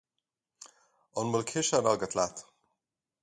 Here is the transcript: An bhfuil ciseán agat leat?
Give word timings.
An 1.19 1.29
bhfuil 1.35 1.47
ciseán 1.67 1.91
agat 1.91 2.15
leat? 2.21 2.43